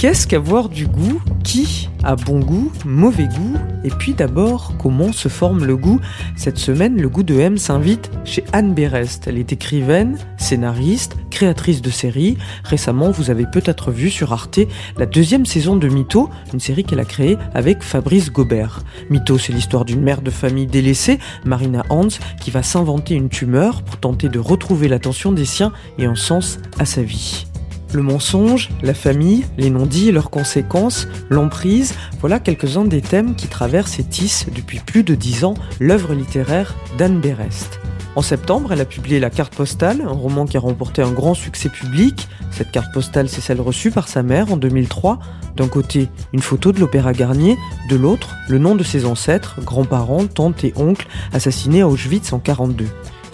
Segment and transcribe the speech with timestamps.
[0.00, 5.28] Qu'est-ce qu'avoir du goût Qui a bon goût, mauvais goût Et puis d'abord, comment se
[5.28, 6.00] forme le goût
[6.36, 9.26] Cette semaine, le goût de M s'invite chez Anne Berest.
[9.26, 12.38] Elle est écrivaine, scénariste, créatrice de séries.
[12.64, 14.60] Récemment, vous avez peut-être vu sur Arte
[14.96, 18.80] la deuxième saison de Mytho, une série qu'elle a créée avec Fabrice Gobert.
[19.10, 22.08] Mytho, c'est l'histoire d'une mère de famille délaissée, Marina Hans,
[22.40, 26.58] qui va s'inventer une tumeur pour tenter de retrouver l'attention des siens et un sens
[26.78, 27.49] à sa vie.
[27.92, 33.98] Le mensonge, la famille, les non-dits leurs conséquences, l'emprise, voilà quelques-uns des thèmes qui traversent
[33.98, 37.80] et tissent depuis plus de dix ans l'œuvre littéraire d'Anne Berest.
[38.16, 41.34] En septembre, elle a publié La carte postale, un roman qui a remporté un grand
[41.34, 42.28] succès public.
[42.50, 45.18] Cette carte postale, c'est celle reçue par sa mère en 2003.
[45.56, 47.56] D'un côté, une photo de l'Opéra Garnier,
[47.88, 52.40] de l'autre, le nom de ses ancêtres, grands-parents, tantes et oncles, assassinés à Auschwitz en
[52.40, 52.86] 42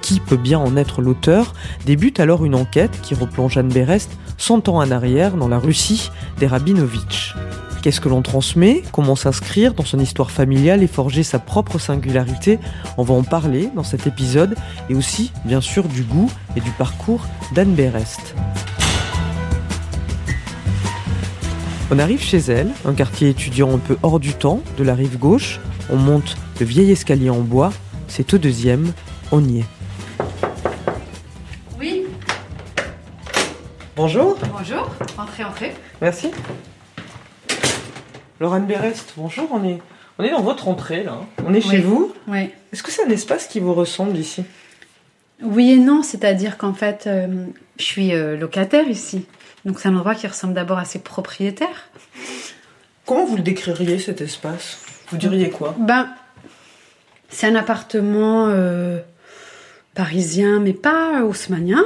[0.06, 1.52] qui peut bien en être l'auteur,
[1.84, 6.12] débute alors une enquête qui replonge Anne Berest 100 ans en arrière dans la Russie
[6.38, 7.34] des Rabinovitch.
[7.82, 8.84] Qu'est-ce que l'on transmet?
[8.92, 12.60] Comment s'inscrire dans son histoire familiale et forger sa propre singularité?
[12.98, 14.54] On va en parler dans cet épisode
[14.88, 18.36] et aussi, bien sûr, du goût et du parcours d'Anne Berest.
[21.90, 25.18] On arrive chez elle, un quartier étudiant un peu hors du temps, de la rive
[25.18, 25.58] gauche.
[25.90, 27.72] On monte le vieil escalier en bois.
[28.06, 28.92] C'est au deuxième.
[29.32, 29.75] On y est.
[33.96, 34.36] Bonjour.
[34.52, 35.74] Bonjour, entrez, entrez.
[36.02, 36.30] Merci.
[38.40, 39.78] Laurent Berest, bonjour, on est,
[40.18, 41.20] on est dans votre entrée là.
[41.46, 41.82] On est chez Oui.
[41.82, 42.14] vous.
[42.28, 42.50] Oui.
[42.72, 44.44] Est-ce que c'est un espace qui vous ressemble ici?
[45.42, 47.46] Oui et non, c'est-à-dire qu'en fait, euh,
[47.78, 49.24] je suis euh, locataire ici.
[49.64, 51.88] Donc c'est un endroit qui ressemble d'abord à ses propriétaires.
[53.06, 54.78] Comment vous le décririez cet espace?
[55.10, 55.74] Vous diriez quoi?
[55.78, 56.08] Ben,
[57.30, 58.98] c'est un appartement euh,
[59.94, 61.82] parisien, mais pas haussmanien.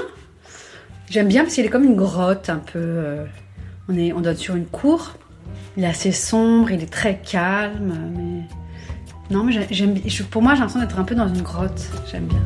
[1.10, 2.78] J'aime bien parce qu'il est comme une grotte un peu.
[2.78, 3.24] euh,
[3.88, 5.16] on, est, on donne sur une cour.
[5.76, 7.94] Il est assez sombre, il est très calme.
[8.16, 9.34] Mais...
[9.34, 11.84] Non, mais j'ai- j'aime, je- pour moi, j'ai l'impression d'être un peu dans une grotte.
[12.10, 12.40] J'aime bien.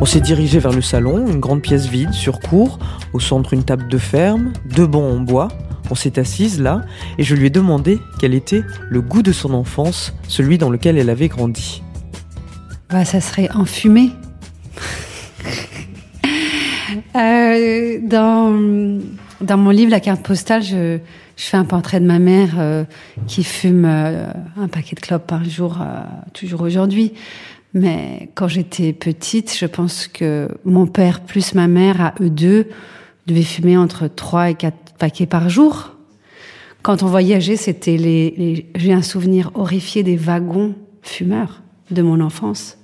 [0.00, 2.78] On s'est dirigé vers le salon, une grande pièce vide sur cour,
[3.14, 5.48] au centre une table de ferme, deux bancs en bois.
[5.90, 6.82] On s'est assise là
[7.16, 10.98] et je lui ai demandé quel était le goût de son enfance, celui dans lequel
[10.98, 11.82] elle avait grandi.
[12.90, 14.10] Bah, ça serait enfumé.
[17.18, 19.00] Euh, dans,
[19.40, 20.98] dans mon livre La carte postale, je,
[21.36, 22.84] je fais un portrait de ma mère euh,
[23.26, 26.00] qui fume euh, un paquet de clopes par jour, euh,
[26.32, 27.12] toujours aujourd'hui.
[27.74, 32.68] Mais quand j'étais petite, je pense que mon père plus ma mère, à eux deux,
[33.26, 35.94] devaient fumer entre 3 et 4 paquets par jour.
[36.82, 42.20] Quand on voyageait, c'était les, les- j'ai un souvenir horrifié des wagons fumeurs de mon
[42.20, 42.78] enfance.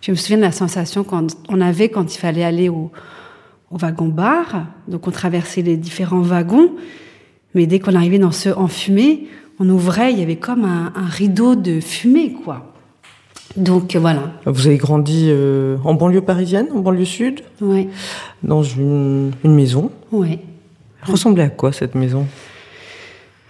[0.00, 2.92] Je me souviens de la sensation qu'on on avait quand il fallait aller au,
[3.70, 4.66] au wagon-bar.
[4.88, 6.70] Donc on traversait les différents wagons,
[7.54, 9.28] mais dès qu'on arrivait dans ceux enfumés,
[9.60, 12.72] on ouvrait, il y avait comme un, un rideau de fumée, quoi.
[13.56, 14.32] Donc voilà.
[14.46, 17.88] Vous avez grandi euh, en banlieue parisienne, en banlieue sud, Ouais,
[18.42, 19.92] dans une, une maison.
[20.12, 20.38] Elle
[21.06, 22.26] ressemblait à quoi cette maison?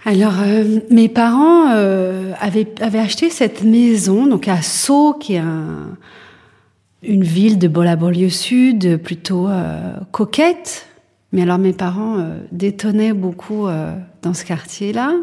[0.07, 5.39] Alors, euh, mes parents euh, avaient, avaient acheté cette maison, donc à Sceaux, qui est
[5.39, 5.97] un-
[7.07, 10.87] une ville de la banlieue sud, plutôt euh, coquette.
[11.31, 15.13] Mais alors, mes parents euh, détonnaient beaucoup euh, dans ce quartier-là.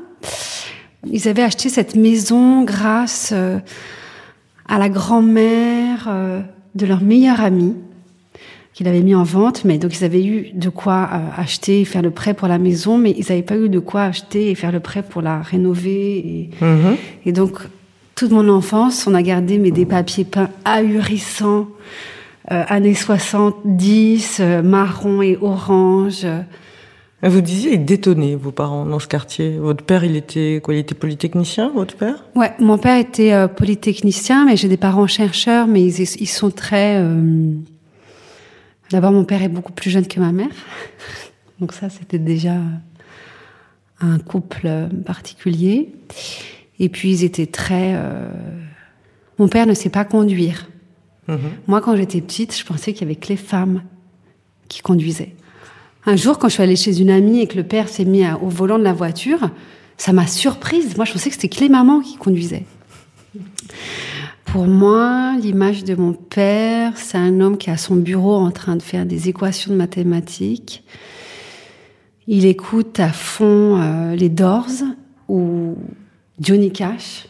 [1.10, 3.32] Ils avaient acheté cette maison grâce
[4.68, 6.08] à la grand-mère
[6.76, 7.74] de leur meilleur ami
[8.72, 12.02] qu'il avait mis en vente, mais donc ils avaient eu de quoi acheter et faire
[12.02, 14.70] le prêt pour la maison, mais ils n'avaient pas eu de quoi acheter et faire
[14.70, 16.18] le prêt pour la rénover.
[16.18, 16.96] Et, Mhm.
[17.26, 17.58] et donc,
[18.14, 21.68] toute mon enfance, on a gardé mais des papiers peints ahurissants,
[22.50, 26.26] euh, années 70, euh, marron et orange.
[27.24, 29.56] Vous disiez, ils détonnaient, vos parents, dans ce quartier.
[29.56, 32.24] Votre père, il était quoi Il était polytechnicien, votre père?
[32.34, 36.50] Ouais, mon père était euh, polytechnicien, mais j'ai des parents chercheurs, mais ils, ils sont
[36.50, 36.96] très.
[37.00, 37.52] euh,
[38.90, 40.50] D'abord, mon père est beaucoup plus jeune que ma mère,
[41.60, 42.56] donc ça, c'était déjà
[44.00, 44.68] un couple
[45.06, 45.94] particulier.
[46.78, 47.92] Et puis, ils étaient très.
[47.94, 48.28] euh,
[49.38, 50.68] Mon père ne sait pas conduire.
[51.28, 51.38] Mhm.
[51.68, 53.82] Moi, quand j'étais petite, je pensais qu'il y avait que les femmes
[54.68, 55.34] qui conduisaient.
[56.04, 58.24] Un jour, quand je suis allée chez une amie et que le père s'est mis
[58.42, 59.50] au volant de la voiture,
[59.96, 60.96] ça m'a surprise.
[60.96, 62.64] Moi, je pensais que c'était que les mamans qui conduisaient.
[64.46, 68.50] Pour moi, l'image de mon père, c'est un homme qui est à son bureau en
[68.50, 70.84] train de faire des équations de mathématiques.
[72.26, 74.82] Il écoute à fond euh, les Doors
[75.28, 75.76] ou
[76.42, 77.26] Johnny Cash,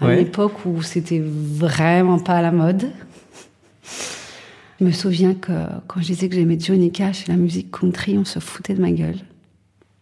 [0.00, 0.14] à Ouais.
[0.20, 2.90] une époque où c'était vraiment pas à la mode.
[4.80, 5.52] Je me souviens que
[5.86, 8.80] quand je disais que j'aimais Johnny Cash et la musique country, on se foutait de
[8.80, 9.18] ma gueule.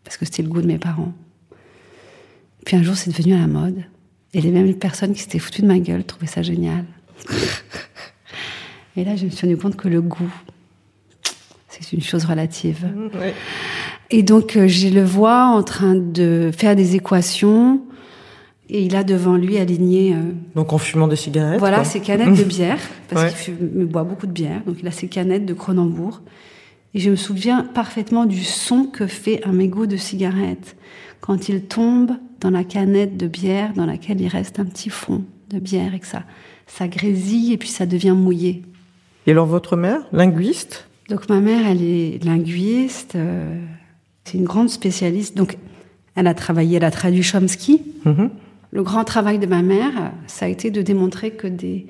[0.04, 1.12] Parce que c'était le goût de mes parents.
[2.64, 3.84] Puis un jour, c'est devenu à la mode.
[4.34, 6.84] Et les mêmes personnes qui s'étaient foutues de ma gueule trouvaient ça génial.
[8.96, 10.30] Et là, je me suis rendu compte que le goût,
[11.68, 12.86] c'est une chose relative.
[13.18, 13.34] Ouais.
[14.10, 17.80] Et donc, euh, je le vois en train de faire des équations.
[18.68, 20.18] Et il a devant lui aligné, euh,
[20.54, 21.58] Donc en fumant des cigarettes.
[21.58, 21.84] voilà, quoi.
[21.84, 22.78] ses canettes de bière,
[23.08, 23.28] parce Ouais.
[23.28, 24.62] qu'il fume- boit beaucoup de bière.
[24.66, 26.20] Donc, il a ses canettes de Cronenbourg.
[26.94, 30.76] Et je me souviens parfaitement du son que fait un mégot de cigarette
[31.20, 35.24] quand il tombe dans la canette de bière dans laquelle il reste un petit fond
[35.50, 36.22] de bière et que ça,
[36.66, 38.62] ça grésille et puis ça devient mouillé.
[39.26, 40.86] Et alors votre mère, linguiste?
[41.08, 43.58] Donc ma mère, elle est linguiste, euh,
[44.24, 45.36] c'est une grande spécialiste.
[45.36, 45.56] Donc
[46.14, 47.80] elle a travaillé, elle a traduit Chomsky.
[48.04, 48.30] Mhm.
[48.72, 51.86] Le grand travail de ma mère, ça a été de démontrer que des,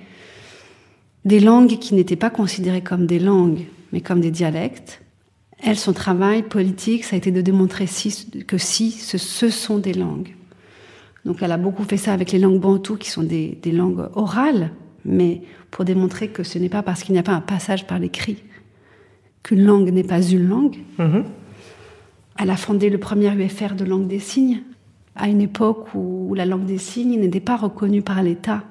[1.25, 5.01] des langues qui n'étaient pas considérées comme des langues, mais comme des dialectes,
[5.63, 9.79] elle, son travail politique, ça a été de démontrer si, que si, ce, ce sont
[9.79, 10.35] des langues.
[11.25, 14.09] Donc elle a beaucoup fait ça avec les langues bantoues, qui sont des, des langues
[14.15, 14.73] orales,
[15.05, 18.01] mais pour démontrer que ce n'est pas parce qu'il n'y a pas un passage par
[18.01, 18.43] l'écrit
[19.45, 20.79] qu'une langue n'est pas une langue.
[20.99, 21.25] Mhm.
[22.39, 24.63] Elle a fondé le premier UFR de langue des signes,
[25.15, 28.63] à une époque où la langue des signes n'était pas reconnue par l'État.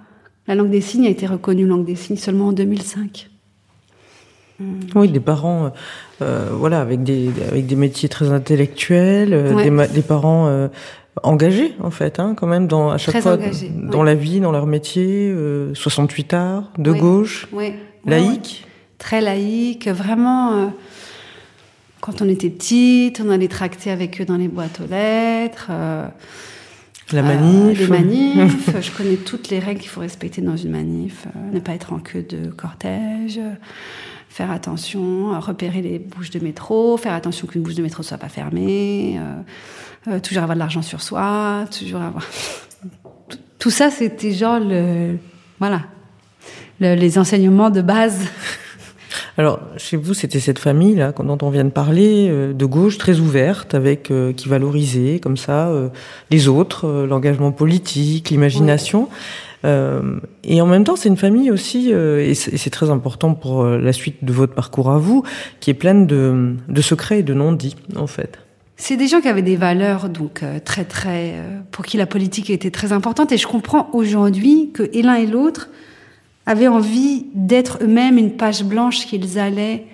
[0.47, 3.29] La langue des signes a été reconnue langue des signes seulement en 2005.
[4.95, 5.69] Oui, des parents, euh,
[6.21, 9.87] euh, voilà, avec des avec des métiers très intellectuels, euh, Ouais.
[9.87, 10.67] des, parents euh,
[11.23, 14.05] engagés en fait, hein, quand même dans à chaque Très fois engagés, dans ouais.
[14.05, 17.47] la vie, dans leur métier, euh, 68 arts, de gauche,
[18.05, 18.67] laïque.
[18.99, 20.71] Très laïque, vraiment.
[22.01, 25.67] Quand on était petite, on allait tracter avec eux dans les boîtes aux lettres.
[25.69, 26.07] euh,
[27.13, 27.79] La euh, manif.
[27.79, 28.69] les manifs.
[28.81, 31.25] je connais toutes les règles qu'il faut respecter dans une manif.
[31.27, 33.39] euh, ne pas être en queue de cortège.
[34.29, 38.29] Faire attention, repérer les bouches de métro, faire attention qu'une bouche de métro soit pas
[38.29, 42.25] fermée, euh, euh, toujours avoir de l'argent sur soi, toujours avoir.
[43.29, 45.17] Tout- Tout ça, c'était genre le,
[45.59, 45.81] voilà,
[46.79, 48.25] Le- les enseignements de base.
[49.37, 52.97] Alors, chez vous, c'était cette famille là dont on vient de parler, euh, de gauche,
[52.97, 55.89] très ouverte, avec euh, qui valorisait comme ça euh,
[56.29, 59.07] les autres, euh, l'engagement politique, l'imagination.
[59.63, 63.63] Euh, et en même temps, c'est une famille aussi, euh, et c'est très important pour
[63.63, 65.23] la suite de votre parcours à vous,
[65.59, 68.37] qui est pleine de, de secrets et de non-dits, en fait.
[68.75, 71.35] C'est des gens qui avaient des valeurs, donc très très,
[71.69, 73.31] pour qui la politique était très importante.
[73.31, 75.69] Et je comprends aujourd'hui que et l'un et l'autre
[76.45, 79.85] avaient envie d'être eux-mêmes une page blanche qu'ils allaient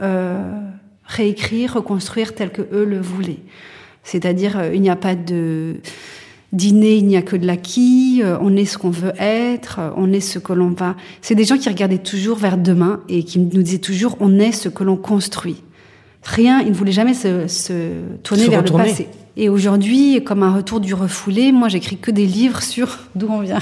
[0.00, 0.60] euh,
[1.04, 3.40] réécrire, reconstruire tel que eux le voulaient.
[4.04, 5.76] C'est-à-dire, euh, il n'y a pas de
[6.52, 9.90] dîner, il n'y a que de l'acquis, euh, on est ce qu'on veut être, euh,
[9.96, 10.96] on est ce que l'on va.
[11.20, 14.52] C'est des gens qui regardaient toujours vers demain et qui nous disaient toujours, on est
[14.52, 15.62] ce que l'on construit.
[16.22, 17.90] Rien, ils ne voulaient jamais se, se
[18.22, 18.84] tourner Se vers retourner.
[18.84, 19.08] le passé.
[19.36, 23.40] Et aujourd'hui, comme un retour du refoulé, moi j'écris que des livres sur d'où on
[23.40, 23.60] vient.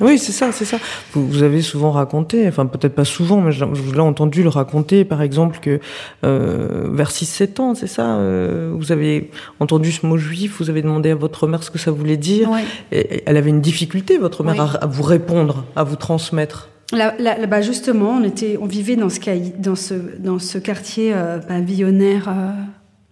[0.00, 0.78] Oui, c'est ça, c'est ça.
[1.12, 4.48] Vous, vous avez souvent raconté, enfin peut-être pas souvent, mais je, je l'ai entendu le
[4.48, 5.80] raconter, par exemple, que
[6.24, 9.30] euh, vers 6-7 ans, c'est ça, euh, vous avez
[9.60, 12.50] entendu ce mot juif, vous avez demandé à votre mère ce que ça voulait dire,
[12.50, 12.64] Ouais.
[12.92, 14.60] et, et elle avait une difficulté, votre mère, Oui.
[14.80, 16.68] à, à vous répondre, à vous transmettre.
[16.92, 20.38] Là, là- là, bah justement, on, était, on vivait dans ce, cahi- dans ce, dans
[20.38, 22.50] ce quartier euh, pavillonnaire euh,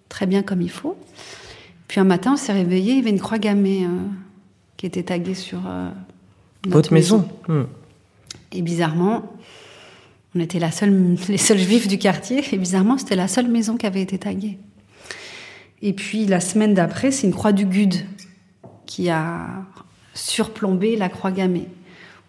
[0.08, 0.96] très bien comme il faut.
[1.88, 3.88] Puis un matin, on s'est réveillé, il y avait une croix gammée euh,
[4.76, 5.58] qui était taguée sur
[6.66, 7.28] Votre maison.
[7.48, 7.64] Hmm.
[8.52, 9.32] Et bizarrement,
[10.34, 13.76] on était la seule, les seuls juifs du quartier, et bizarrement, c'était la seule maison
[13.76, 14.58] qui avait été taguée.
[15.82, 17.94] Et puis la semaine d'après, c'est une croix du Gud
[18.86, 19.64] qui a
[20.14, 21.68] surplombé la croix gammée.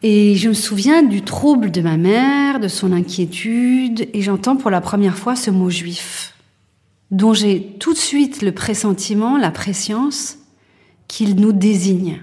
[0.04, 4.70] Et je me souviens du trouble de ma mère, de son inquiétude, et j'entends pour
[4.70, 6.34] la première fois ce mot juif,
[7.12, 10.38] dont j'ai tout de suite le pressentiment, la préscience
[11.08, 12.20] qu'il nous désigne.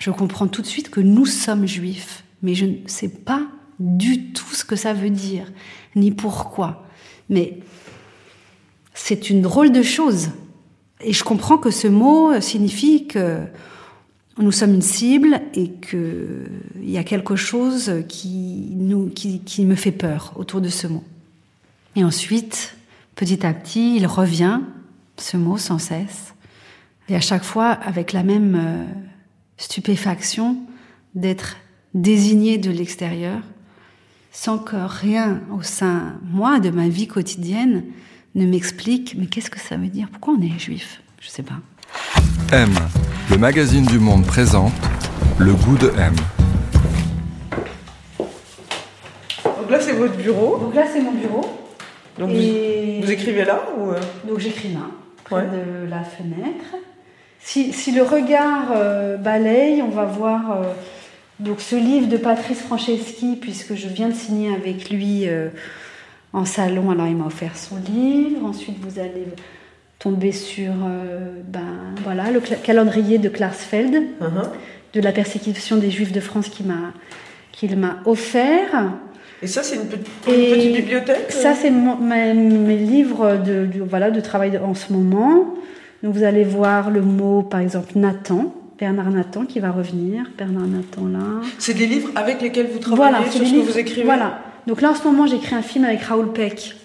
[0.00, 3.46] Je comprends tout de suite que nous sommes juifs, mais je ne sais pas
[3.78, 5.52] du tout ce que ça veut dire,
[5.94, 6.86] ni pourquoi.
[7.28, 7.58] Mais
[8.94, 10.30] c'est une drôle de chose.
[11.02, 13.42] Et je comprends que ce mot signifie que
[14.38, 16.48] nous sommes une cible et qu'il
[16.82, 21.04] y a quelque chose qui, nous, qui, me fait peur autour de ce mot.
[21.94, 22.74] Et ensuite,
[23.16, 24.60] petit à petit, il revient,
[25.18, 26.34] ce mot sans cesse,
[27.10, 28.84] et à chaque fois avec la même euh,
[29.60, 30.56] stupéfaction
[31.14, 31.56] d'être
[31.94, 33.40] désigné de l'extérieur,
[34.32, 37.84] sans que rien au sein, moi, de ma vie quotidienne,
[38.34, 40.08] ne m'explique, mais qu'est-ce que ça veut dire?
[40.10, 41.02] Pourquoi on est juif?
[41.20, 41.58] Je sais pas.
[42.52, 42.70] M,
[43.30, 44.72] le magazine du monde présente
[45.38, 46.14] le goût de M.
[49.44, 50.58] Donc là, c'est votre bureau.
[50.58, 51.44] Donc là, c'est mon bureau.
[52.18, 54.86] Donc Et- vous, vous écrivez là ou euh, Donc j'écris là,
[55.24, 55.42] près Ouais.
[55.46, 56.76] de la fenêtre.
[57.42, 60.64] Si, si le regard euh, balaye, on va voir euh,
[61.38, 65.48] donc ce livre de Patrice Franceschi, puisque je viens de signer avec lui euh,
[66.32, 66.90] en salon.
[66.90, 68.44] Alors il m'a offert son livre.
[68.44, 69.26] Ensuite, vous allez
[69.98, 70.72] tomber sur
[71.48, 74.48] ben, voilà, le calendrier de Klarsfeld, uh-huh.
[74.94, 76.92] de la persécution des Juifs de France qu'il m'a
[77.52, 78.92] qu'il m'a offert.
[79.42, 81.96] Et ça, c'est une, petite- Et une petite bibliothèque Ça, c'est ma-
[82.34, 85.54] mes livres de, voilà, de travail en ce moment.
[86.02, 90.24] Donc, vous allez voir le mot, par exemple, Nathan, Bernard Nathan qui va revenir.
[90.38, 91.42] Bernard Nathan là.
[91.58, 94.04] C'est des livres avec lesquels vous travaillez c'est sur des ce que vous écrivez?
[94.04, 94.38] Voilà.
[94.66, 96.76] Donc là, en ce moment, j'écris un film avec Raoul Peck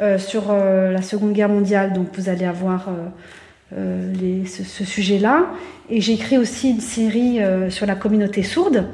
[0.00, 1.92] euh, sur euh, la Seconde Guerre mondiale.
[1.94, 2.88] Donc, vous allez avoir
[3.74, 5.46] euh, les- ce, ce sujet-là.
[5.90, 7.38] Et j'écris aussi une série
[7.70, 8.84] sur la communauté sourde.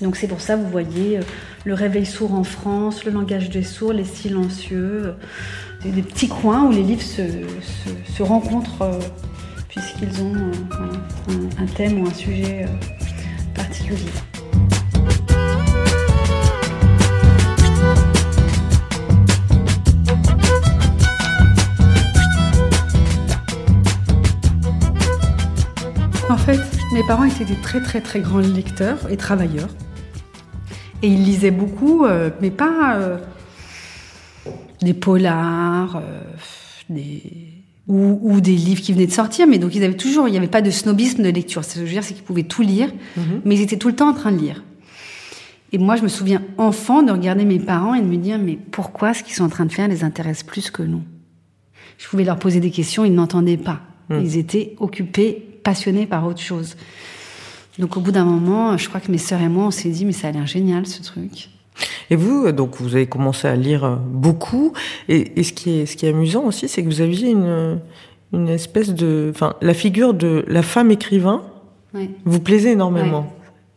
[0.00, 1.20] Donc c'est pour ça, vous voyez,
[1.64, 5.14] le réveil sourd en France, le langage des sourds, les silencieux,
[5.90, 8.98] des, petits coins où les livres se, rencontrent euh,
[9.68, 13.98] puisqu'ils ont euh, un, thème ou un sujet euh, particulier.
[26.28, 26.60] En fait,
[26.92, 29.68] mes parents étaient des très très très grands lecteurs et travailleurs.
[31.02, 32.06] Et ils lisaient beaucoup,
[32.40, 33.18] mais pas
[34.82, 36.22] des polars, euh,
[36.88, 37.22] des...
[37.88, 40.36] Ou, ou des livres qui venaient de sortir, mais donc ils avaient toujours, il n'y
[40.36, 41.64] avait pas de snobisme de lecture.
[41.64, 42.92] Ce que je veux dire, c'est qu'ils pouvaient tout lire,
[43.44, 44.62] mais ils étaient tout le temps en train de lire.
[45.72, 48.56] Et moi, je me souviens enfant de regarder mes parents et de me dire, mais
[48.70, 51.02] pourquoi ce qu'ils sont en train de faire les intéresse plus que nous?
[51.98, 53.80] Je pouvais leur poser des questions, ils n'entendaient pas.
[54.10, 55.32] Ils étaient occupés,
[55.64, 56.76] passionnés par autre chose.
[57.78, 60.04] Donc au bout d'un moment, je crois que mes sœurs et moi, on s'est dit,
[60.04, 61.48] mais ça a l'air génial ce truc.
[62.10, 64.72] Et vous, donc, vous avez commencé à lire beaucoup.
[65.08, 67.80] Et, et ce, qui est, ce qui est amusant aussi, c'est que vous aviez une,
[68.32, 69.30] une espèce de.
[69.34, 71.42] Enfin, la figure de la femme écrivain
[71.94, 72.08] Ouais.
[72.24, 73.30] vous plaisait énormément.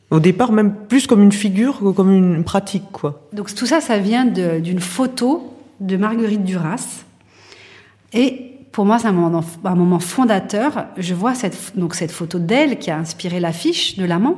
[0.10, 3.28] Au départ, même plus comme une figure que comme une pratique, quoi.
[3.34, 7.04] Donc tout ça, ça vient d'une photo de Marguerite Duras.
[8.14, 10.86] Et pour moi, c'est un moment, un moment fondateur.
[10.96, 14.38] Je vois cette, donc cette photo d'elle qui a inspiré l'affiche de l'amant,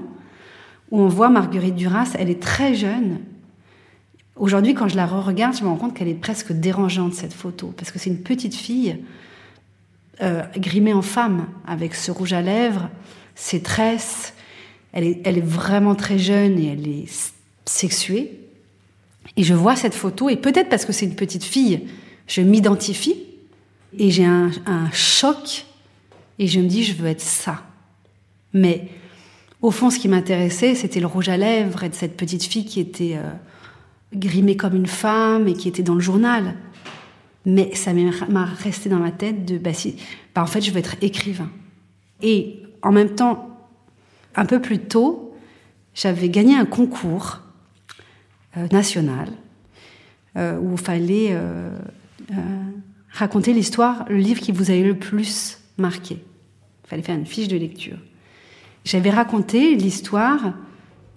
[0.89, 3.19] où on voit Marguerite Duras, elle est très jeune.
[4.39, 7.73] Aujourd'hui, quand je la re-regarde, je me rends compte qu'elle est presque dérangeante, cette photo,
[7.75, 8.97] parce que c'est une petite fille
[10.21, 12.89] euh, grimée en femme, avec ce rouge à lèvres,
[13.35, 14.33] ses tresses.
[14.93, 17.33] Elle est, vraiment très jeune et elle est
[17.65, 18.39] sexuée.
[19.35, 21.87] Et je vois cette photo, et peut-être parce que c'est une petite fille,
[22.27, 23.15] je m'identifie,
[23.97, 24.51] et j'ai un,
[24.91, 25.65] choc,
[26.39, 27.63] et je me dis, je veux être ça.
[28.53, 28.87] Mais
[29.61, 32.79] au fond, ce qui m'intéressait, c'était le rouge à lèvres et cette petite fille qui
[32.79, 33.31] était euh,
[34.13, 36.55] grimée comme une femme et qui était dans le journal.
[37.45, 39.71] Mais ça m'a resté dans ma tête de, bah,
[40.35, 41.49] bah, en fait, je veux être écrivain.
[42.21, 43.57] Et en même temps,
[44.35, 45.35] un peu plus tôt,
[45.93, 47.41] j'avais gagné un concours
[48.55, 49.29] euh, national
[50.35, 51.71] euh, où il fallait euh,
[53.11, 56.15] raconter l'histoire, le livre qui vous avait le plus marqué.
[56.85, 57.97] Il fallait faire une fiche de lecture.
[58.85, 60.53] J'avais raconté l'histoire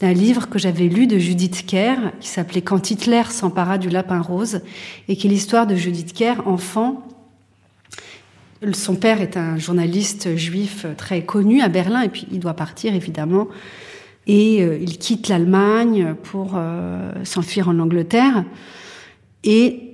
[0.00, 4.20] d'un livre que j'avais lu de Judith Kerr qui s'appelait Quand Hitler s'empara du lapin
[4.20, 4.62] rose
[5.08, 7.06] et qui est l'histoire de Judith Kerr, enfant.
[8.72, 12.94] Son père est un journaliste juif très connu à Berlin et puis il doit partir
[12.94, 13.48] évidemment
[14.26, 18.44] et euh, il quitte l'Allemagne pour euh, s'enfuir en Angleterre
[19.44, 19.90] et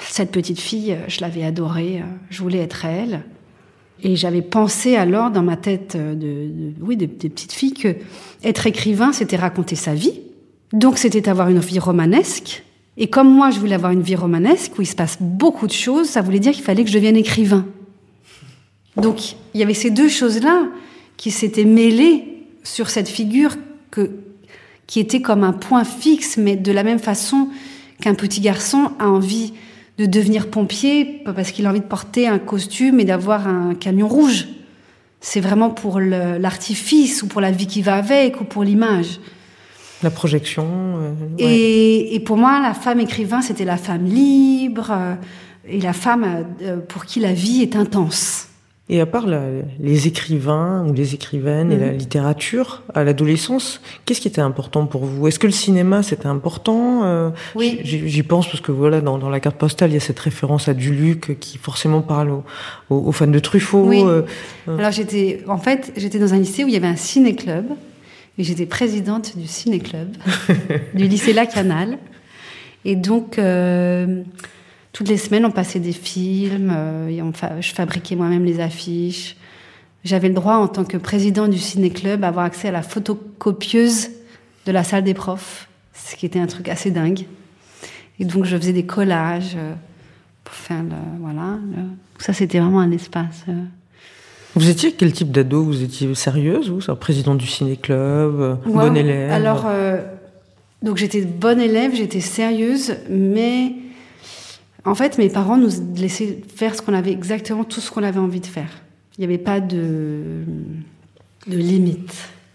[0.00, 3.24] cette petite fille, je l'avais adorée, euh, je voulais être elle.
[4.02, 7.96] Et j'avais pensé alors dans ma tête euh, de, de- oui, des, petites filles que
[8.42, 10.20] être écrivain, c'était raconter sa vie.
[10.72, 12.64] Donc c'était avoir une vie romanesque.
[12.96, 15.72] Et comme moi, je voulais avoir une vie romanesque où il se passe beaucoup de
[15.72, 17.66] choses, ça voulait dire qu'il fallait que je devienne écrivain.
[18.96, 20.68] Donc il y avait ces deux choses-là
[21.16, 22.24] qui s'étaient mêlées
[22.62, 23.56] sur cette figure
[24.86, 27.48] qui était comme un point fixe, mais de la même façon
[28.00, 29.52] qu'un petit garçon a envie
[30.00, 33.74] de devenir pompier, pas parce qu'il a envie de porter un costume et d'avoir un
[33.74, 34.48] camion rouge.
[35.20, 39.20] C'est vraiment pour l'artifice ou pour la vie qui va avec ou pour l'image.
[40.02, 40.64] La projection.
[40.66, 41.44] euh, ouais.
[41.44, 45.14] Et, et pour moi, la femme écrivain, c'était la femme libre euh,
[45.68, 48.48] et la femme euh, pour qui la vie est intense.
[48.92, 49.46] Et à part la-
[49.78, 51.80] les écrivains ou les écrivaines et Mhm.
[51.80, 55.28] la littérature à l'adolescence, qu'est-ce qui était important pour vous?
[55.28, 57.04] Est-ce que le cinéma c'était important?
[57.04, 57.78] Euh, Oui.
[57.84, 60.18] J'y j'y pense parce que voilà, dans, dans la carte postale, il y a cette
[60.18, 62.44] référence à Duluc qui forcément parle aux,
[62.90, 63.84] aux- aux fans de Truffaut.
[63.86, 64.02] Oui.
[64.04, 64.22] euh,
[64.66, 67.66] Alors j'étais, en fait, j'étais dans un lycée où il y avait un ciné-club
[68.38, 70.08] et j'étais présidente du ciné-club
[70.94, 71.98] du lycée Lacanal.
[72.84, 74.22] Et donc, euh,
[74.92, 78.60] toutes les semaines, on passait des films, euh, et on fa- je fabriquais moi-même les
[78.60, 79.36] affiches.
[80.04, 84.08] J'avais le droit, en tant que président du ciné-club, d'avoir accès à la photocopieuse
[84.66, 87.24] de la salle des profs, ce qui était un truc assez dingue.
[88.18, 89.74] Et donc, je faisais des collages euh,
[90.44, 91.58] pour faire le, voilà.
[91.76, 91.82] le-
[92.18, 93.44] Ça, c'était vraiment un espace.
[93.48, 93.52] euh,
[94.56, 95.62] Vous étiez quel type d'ado?
[95.62, 99.30] Vous étiez sérieuse vous ça, Président du ciné-club, Ouais, bonne élève?
[99.30, 100.02] Alors, euh,
[100.82, 103.72] donc j'étais bonne élève, j'étais sérieuse, mais
[104.84, 108.18] en fait, mes parents nous laissaient faire ce qu'on avait exactement tout ce qu'on avait
[108.18, 108.70] envie de faire.
[109.18, 110.42] Il n'y avait pas de,
[111.46, 112.14] de limite.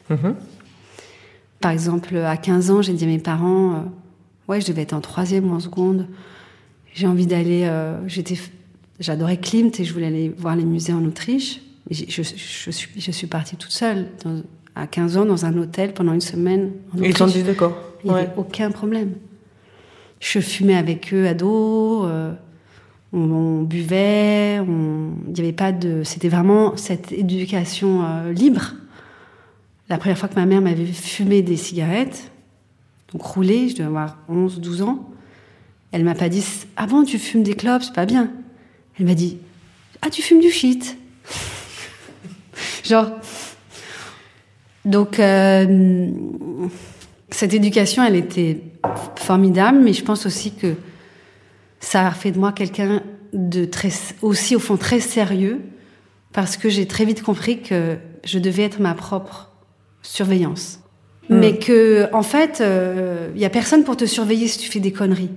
[0.09, 0.35] Mhm.
[1.61, 3.77] Par exemple, à 15 ans, j'ai dit à mes parents, euh,
[4.51, 6.07] ouais, je devais être en troisième ou en seconde.
[6.93, 8.37] J'ai envie d'aller, euh, j'étais,
[8.99, 11.61] j'adorais Klimt et je voulais aller voir les musées en Autriche.
[11.89, 14.41] Et Je, je, suis, je suis partie toute seule dans-
[14.75, 16.71] à 15 ans dans un hôtel pendant une semaine.
[16.93, 17.41] En Ils t'ont Autriche.
[17.41, 17.77] dit d'accord.
[18.03, 18.21] Il n'y Ouais.
[18.23, 19.11] avait aucun problème.
[20.25, 22.33] Je fumais avec eux à dos, euh,
[23.13, 26.01] on, buvait, il n'y avait pas de.
[26.03, 28.73] C'était vraiment cette éducation euh, libre.
[29.87, 32.31] La première fois que ma mère m'avait fumer des cigarettes,
[33.13, 35.07] donc rouler, je devais avoir 11, 12 ans,
[35.91, 36.43] elle m'a pas dit
[36.75, 38.31] Ah bon, tu fumes des clopes, c'est pas bien?
[38.99, 39.37] Elle m'a dit
[40.01, 40.97] Ah, tu fumes du shit.
[42.83, 43.11] Genre.
[44.85, 46.09] Donc, euh,
[47.35, 48.61] cette éducation, elle était
[49.17, 50.75] formidable, mais je pense aussi que
[51.81, 53.89] ça a fait de moi quelqu'un de très,
[54.21, 55.59] aussi au fond très sérieux,
[56.31, 59.51] parce que j'ai très vite compris que je devais être ma propre
[60.01, 60.79] surveillance.
[61.27, 61.39] Hmm.
[61.39, 62.63] Mais que, en fait,
[63.35, 65.31] il y a personne pour te surveiller si tu fais des conneries.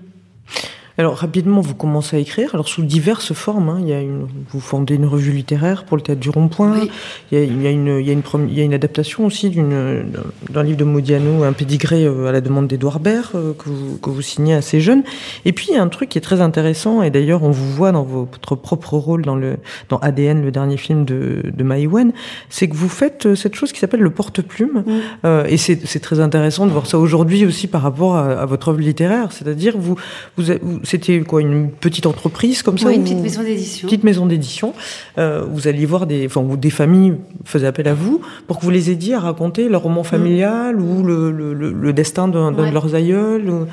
[0.99, 2.51] Alors rapidement, vous commencez à écrire.
[2.55, 3.79] Alors sous diverses formes, hein.
[3.81, 6.73] il y a une, vous fondez une revue littéraire pour le théâtre du Rond-Point.
[6.81, 6.91] Oui.
[7.31, 7.63] Il, y a, il, il,
[8.07, 10.07] y a une, prom- il y a une adaptation aussi d'une,
[10.51, 13.99] d'un livre de Modiano, un pédigré euh, à la demande d'Edouard Baird euh, que, vous,
[13.99, 15.05] que vous signez assez jeune.
[15.45, 17.71] Et puis il y a un truc qui est très intéressant et d'ailleurs on vous
[17.71, 19.59] voit dans votre propre rôle dans le
[19.89, 22.13] dans ADN, le dernier film de, de Maïwen,
[22.49, 24.83] c'est que vous faites euh, cette chose qui s'appelle le porte-plume.
[25.25, 28.47] Euh, et c'est, c'est très intéressant de voir ça aujourd'hui aussi par rapport à, à
[28.47, 29.95] votre œuvre littéraire, c'est-à-dire vous,
[30.37, 33.87] vous, vous c'était quoi une petite entreprise comme ça Oui, une petite maison d'édition.
[33.89, 34.75] petite maison d'édition.
[35.19, 38.65] Euh, vous alliez voir des, enfin, où des familles faisaient appel à vous pour que
[38.65, 42.53] vous les aidiez à raconter leur roman familial ou le, le, le, le destin d'un
[42.53, 42.69] d'un Ouais.
[42.71, 43.49] de leurs aïeuls.
[43.51, 43.67] ou-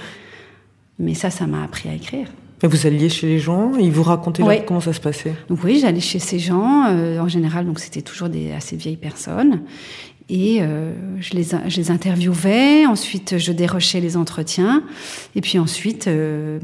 [1.00, 2.28] Mais ça, ça m'a appris à écrire.
[2.66, 5.34] Et vous alliez chez les gens ils vous racontaient leur- comment ça se passait.
[5.50, 8.96] Donc oui, j'allais chez ces gens, euh, en général, donc c'était toujours des assez vieilles
[8.98, 9.62] personnes.
[10.30, 14.82] Et euh, je, les, je les interviewais, ensuite je dérochais les entretiens,
[15.36, 16.58] et puis ensuite euh,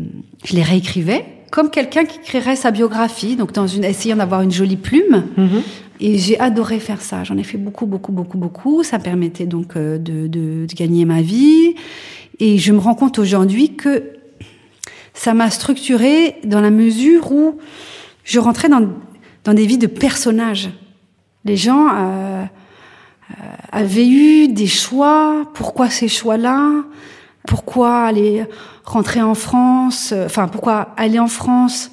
[0.43, 4.51] je les réécrivais, comme quelqu'un qui écrirait sa biographie, donc dans une, essayant d'avoir une
[4.51, 5.25] jolie plume.
[6.03, 7.23] Et j'ai adoré faire ça.
[7.23, 8.81] J'en ai fait beaucoup, beaucoup, beaucoup, beaucoup.
[8.81, 10.27] Ça me permettait donc de, de,
[10.65, 11.75] de gagner ma vie.
[12.39, 14.13] Et je me rends compte aujourd'hui que
[15.23, 17.59] ça m'a structuré dans la mesure où
[18.23, 18.89] je rentrais dans,
[19.43, 20.71] dans des vies de personnages.
[21.45, 23.33] Les gens euh, euh,
[23.71, 25.45] avaient eu des choix.
[25.53, 26.71] Pourquoi ces choix-là?
[27.47, 28.45] Pourquoi aller
[28.83, 30.11] rentrer en France?
[30.25, 31.91] Enfin, pourquoi aller en France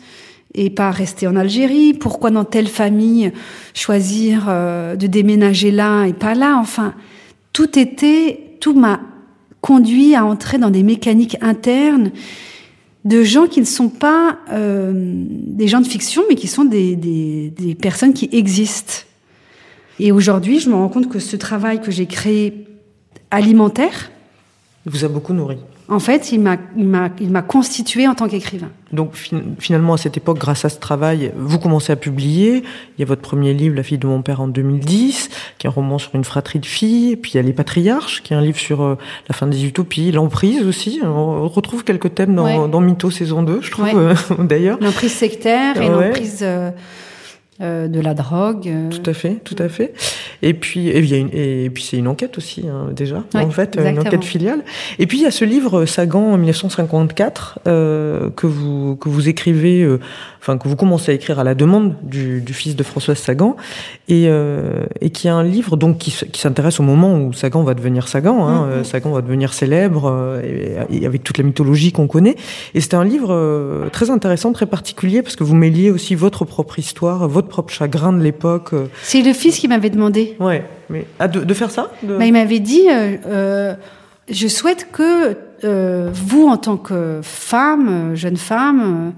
[0.54, 1.92] et pas rester en Algérie?
[1.92, 3.30] Pourquoi dans telle famille
[3.74, 6.56] choisir euh, de déménager là et pas là?
[6.56, 6.94] Enfin,
[7.52, 9.00] tout était, tout m'a
[9.60, 12.10] conduit à entrer dans des mécaniques internes
[13.08, 16.94] de gens qui ne sont pas euh, des gens de fiction, mais qui sont des,
[16.94, 19.04] des, des personnes qui existent.
[19.98, 22.66] Et aujourd'hui, je me rends compte que ce travail que j'ai créé
[23.30, 24.10] alimentaire,
[24.86, 25.58] Il vous a beaucoup nourri.
[25.90, 28.68] En fait, il m'a, constitué en tant qu'écrivain.
[28.92, 32.62] Donc fin- finalement, à cette époque, grâce à ce travail, vous commencez à publier.
[32.96, 35.70] Il y a votre premier livre, La fille de mon père, en 2010, qui est
[35.70, 37.12] un roman sur une fratrie de filles.
[37.12, 38.96] Et puis il y a Les Patriarches, qui est un livre sur euh,
[39.28, 41.00] la fin des utopies, l'emprise aussi.
[41.04, 42.68] On retrouve quelques thèmes dans, Ouais.
[42.68, 43.94] dans Mytho saison 2, je trouve, Ouais.
[43.94, 44.78] euh, d'ailleurs.
[44.80, 46.06] L'emprise sectaire et Ouais.
[46.08, 46.70] l'emprise euh,
[47.60, 48.68] euh, de la drogue.
[48.68, 48.88] euh.
[48.88, 49.92] Tout à fait, tout à fait.
[50.42, 53.24] Et puis, et, il y a une- et puis c'est une enquête aussi, hein, déjà,
[53.34, 54.00] Oui, en fait, une exactement.
[54.06, 54.60] enquête filiale.
[54.98, 59.08] Et puis il y a ce livre euh, Sagan en 1954 euh, que vous que
[59.08, 59.98] vous écrivez, euh,
[60.40, 63.56] enfin que vous commencez à écrire à la demande du, du fils de Françoise Sagan,
[64.08, 67.74] et, euh, et qui est un livre donc qui, s'intéresse au moment où Sagan va
[67.74, 68.46] devenir Sagan.
[68.46, 68.70] Hein, Mhm.
[68.72, 70.40] euh, Sagan va devenir célèbre euh,
[70.90, 72.36] et, et avec toute la mythologie qu'on connaît.
[72.74, 76.78] Et c'était un livre très intéressant, très particulier parce que vous mêliez aussi votre propre
[76.78, 78.70] histoire, votre propre chagrin de l'époque.
[79.02, 80.36] C'est le fils qui m'avait demandé.
[80.40, 83.74] Ouais, mais ah, de, de faire ça de- Bah, il m'avait dit, euh,
[84.30, 89.12] je souhaite que euh, vous, en tant que femme, jeune femme,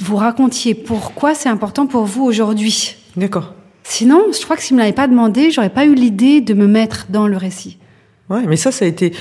[0.00, 2.96] vous racontiez pourquoi c'est important pour vous aujourd'hui.
[3.16, 3.54] D'accord.
[3.84, 6.66] Sinon, je crois que s'il me l'avait pas demandé, j'aurais pas eu l'idée de me
[6.66, 7.78] mettre dans le récit.
[8.28, 9.12] Ouais, mais ça, ça a été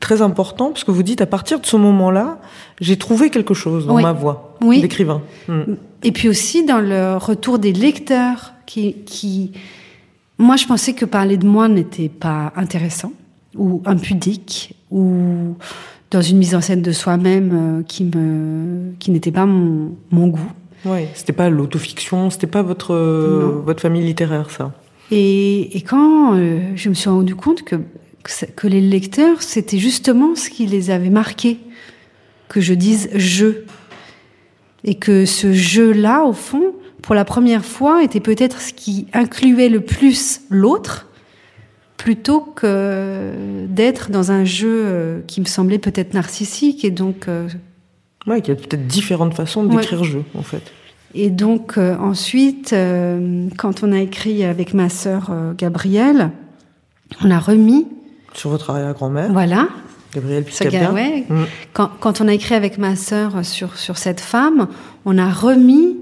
[0.00, 2.38] très important parce que vous dites à partir de ce moment-là,
[2.80, 4.02] j'ai trouvé quelque chose dans Oui.
[4.02, 4.82] ma voix Oui.
[4.82, 5.22] d'écrivain.
[5.48, 5.62] Mm.
[6.02, 9.52] Et puis aussi dans le retour des lecteurs qui, qui,
[10.38, 13.12] moi je pensais que parler de moi n'était pas intéressant
[13.56, 15.56] ou impudique ou
[16.10, 20.28] dans une mise en scène de soi-même euh, qui me, qui n'était pas mon, mon
[20.28, 20.52] goût.
[20.84, 23.62] Ouais, c'était pas l'autofiction, c'était pas votre Non.
[23.64, 24.72] votre famille littéraire, ça.
[25.10, 27.76] Et, et quand euh, je me suis rendu compte que,
[28.56, 31.58] que, les lecteurs, c'était justement ce qui les avait marqués,
[32.48, 33.64] que je dise je.
[34.82, 39.68] Et que ce jeu-là, au fond, pour la première fois, était peut-être ce qui incluait
[39.68, 41.06] le plus l'autre,
[42.02, 43.32] plutôt que
[43.68, 46.82] d'être dans un jeu euh, qui me semblait peut-être narcissique.
[46.84, 47.46] Et donc, euh,
[48.26, 49.76] Ouais, qu'il y a peut-être différentes façons Ouais.
[49.76, 50.62] d'écrire jeu, en fait.
[51.14, 56.30] Et donc euh, ensuite, euh, quand on a écrit avec ma sœur euh, Gabrielle,
[57.24, 57.86] on a remis,
[58.34, 59.68] Sur votre arrière-grand-mère, voilà,
[60.14, 60.92] Gabrielle ça, Piscabia.
[60.92, 61.44] ouais, Mm.
[61.72, 64.68] quand, quand on a écrit avec ma sœur sur, sur cette femme,
[65.04, 65.98] on a remis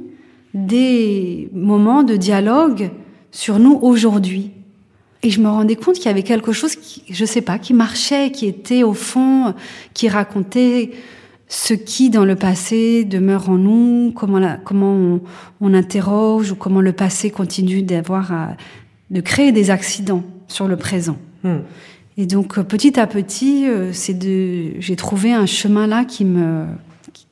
[0.54, 2.90] des moments de dialogue
[3.32, 4.50] sur nous aujourd'hui.
[5.22, 7.74] Et je me rendais compte qu'il y avait quelque chose qui, je sais pas, qui
[7.74, 9.52] marchait, qui était au fond,
[9.94, 10.92] qui racontait
[11.48, 15.20] ce qui, dans le passé, demeure en nous, comment, la, comment on,
[15.60, 18.56] on interroge ou comment le passé continue d'avoir, à-
[19.10, 21.16] de créer des accidents sur le présent.
[21.42, 21.56] Mm.
[22.18, 26.24] Et donc, euh, petit à petit, euh, c'est de, j'ai trouvé un chemin là qui
[26.24, 26.66] me,
[27.12, 27.26] qui-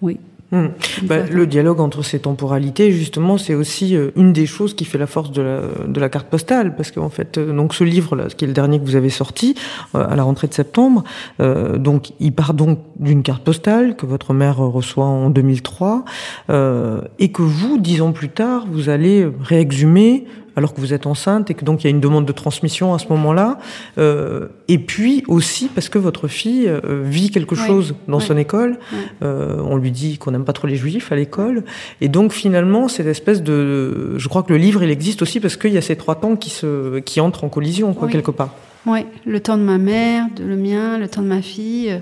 [0.00, 0.18] oui.
[0.52, 0.66] Mm.
[1.02, 4.84] Bah, fait- le dialogue entre ces temporalités, justement, c'est aussi euh, une des choses qui
[4.84, 7.84] fait la force de la, de la carte postale, parce qu'en fait, euh, donc ce
[7.84, 9.54] livre-là, qui est le dernier que vous avez sorti
[9.94, 11.04] euh, à la rentrée de septembre,
[11.40, 16.04] euh, donc il part donc d'une carte postale que votre mère reçoit en 2003,
[16.50, 21.06] euh, et que vous, dix ans plus tard, vous allez réexhumer alors que vous êtes
[21.06, 23.58] enceinte et que donc il y a une demande de transmission à ce moment-là,
[23.98, 28.78] euh, et puis aussi parce que votre fille euh, vit quelque chose dans son école.
[29.22, 31.64] Euh, on lui dit qu'on n'aime pas trop les juifs à l'école.
[32.00, 34.14] Et donc finalement, cette espèce de...
[34.16, 36.36] Je crois que le livre, il existe aussi parce qu'il y a ces trois temps
[36.36, 36.98] qui, se...
[37.00, 38.12] qui entrent en collision, quoi, Oui.
[38.12, 38.54] quelque part.
[38.86, 42.00] Ouais, le temps de ma mère, de le mien, le temps de ma fille,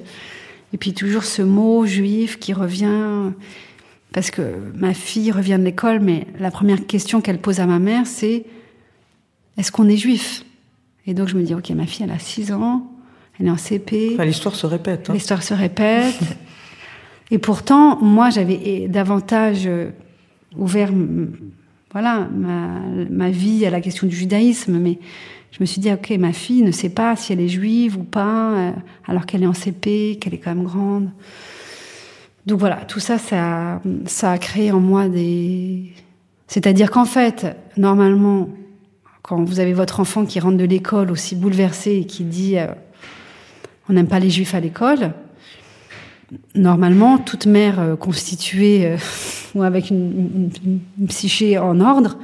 [0.73, 3.33] et puis toujours ce mot juif qui revient,
[4.13, 4.43] parce que
[4.75, 8.45] ma fille revient de l'école, mais la première question qu'elle pose à ma mère, c'est
[9.57, 10.45] est-ce qu'on est juif?
[11.07, 12.91] Et donc je me dis ok, ma fille elle a 6 ans,
[13.39, 15.09] elle est en CP, Enfin, l'histoire se répète.
[15.11, 15.13] hein.
[15.15, 16.19] l'histoire se répète,
[17.31, 19.91] et pourtant moi j'avais davantage euh,
[20.57, 20.91] ouvert,
[21.93, 24.99] voilà, ma, ma vie à la question du judaïsme, mais
[25.51, 28.05] je me suis dit, ok, ma fille ne sait pas si elle est juive ou
[28.05, 28.71] pas, euh,
[29.07, 31.11] alors qu'elle est en CP, qu'elle est quand même grande.
[32.49, 35.93] Donc voilà, tout ça, ça, ça a créé en moi des...
[36.47, 38.49] C'est-à-dire qu'en fait, normalement,
[39.23, 42.67] quand vous avez votre enfant qui rentre de l'école aussi bouleversé et qui dit euh,
[43.89, 45.13] on n'aime pas les juifs à l'école,
[46.55, 48.97] normalement, toute mère euh, constituée euh,
[49.55, 52.17] ou avec une, une- une psyché en ordre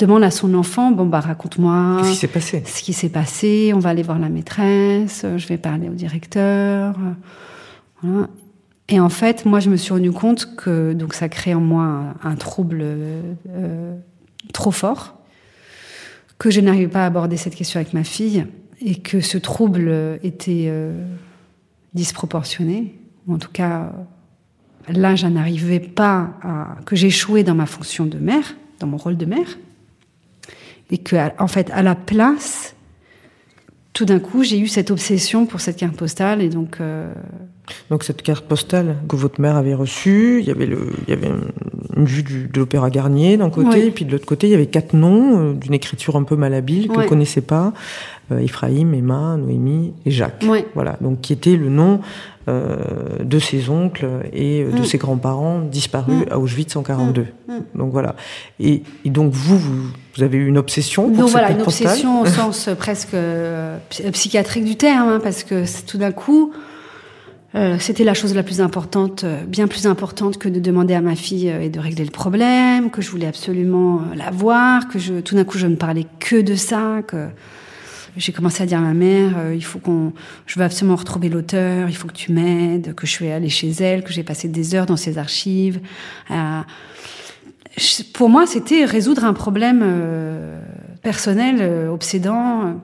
[0.00, 2.62] demande à son enfant bon bah raconte-moi Qu'est-ce qui s'est passé?
[2.64, 6.96] ce qui s'est passé, on va aller voir la maîtresse, je vais parler au directeur.
[8.02, 8.26] voilà.
[8.90, 12.14] Et en fait, moi, je me suis rendu compte que donc ça crée en moi
[12.22, 13.96] un, trouble euh,
[14.52, 15.16] trop fort,
[16.38, 18.46] que je n'arrivais pas à aborder cette question avec ma fille,
[18.80, 20.92] et que ce trouble était euh,
[21.94, 22.98] disproportionné,
[23.28, 23.92] en tout cas,
[24.88, 29.16] là, je n'arrivais pas à que j'échouais dans ma fonction de mère, dans mon rôle
[29.16, 29.58] de mère.
[30.90, 32.74] Et que en fait à la place
[34.00, 37.12] tout d'un coup j'ai eu cette obsession pour cette carte postale et donc euh,
[37.90, 41.12] Donc cette carte postale que votre mère avait reçue, il y avait, le, il y
[41.12, 41.30] avait
[41.96, 44.54] une vue du- de l'Opéra Garnier d'un côté, et puis de l'autre côté, il y
[44.54, 47.04] avait quatre noms euh, d'une écriture un peu malhabile que Ouais.
[47.04, 47.74] ne connaissait pas.
[48.32, 50.44] Euh, Ephraim, Emma, Noémie et Jacques.
[50.46, 50.66] Ouais.
[50.74, 52.00] Voilà, donc qui était le nom
[52.48, 52.76] euh,
[53.22, 54.84] de ses oncles et euh, de Mm.
[54.84, 56.32] ses grands-parents disparus Mm.
[56.32, 57.26] à Auschwitz en 42.
[57.48, 57.52] Mm.
[57.78, 58.14] Donc voilà.
[58.60, 59.82] Et, et donc vous, vous,
[60.16, 63.14] vous avez eu une obsession pour Donc cette voilà, une postale obsession au sens presque
[63.14, 66.52] euh, psy- psychiatrique du terme, hein, parce que tout d'un coup,
[67.56, 71.00] euh, c'était la chose la plus importante, euh, bien plus importante que de demander à
[71.00, 75.00] ma fille euh, et de régler le problème, que je voulais absolument la voir, que
[75.00, 77.26] je, tout d'un coup je ne parlais que de ça, que
[78.16, 80.12] j'ai commencé à dire à ma mère, euh, il faut qu'on,
[80.46, 83.70] je veux absolument retrouver l'auteur, il faut que tu m'aides, que je suis allée chez
[83.70, 85.80] elle, que j'ai passé des heures dans ses archives.
[87.76, 90.60] je- pour moi, c'était résoudre un problème euh,
[91.02, 92.80] personnel, euh, obsédant.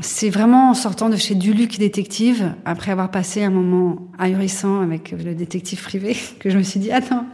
[0.00, 5.10] C'est vraiment en sortant de chez Duluc Détective, après avoir passé un moment ahurissant avec
[5.12, 7.26] le détective privé, que je me suis dit, attends,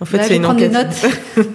[0.00, 1.06] En fait, c'est une prendre des notes.